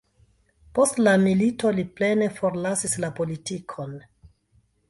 Post 0.77 1.01
la 1.07 1.13
milito 1.25 1.73
li 1.79 1.85
plene 1.99 2.31
forlasis 2.39 2.97
la 3.05 3.13
politikon. 3.21 3.95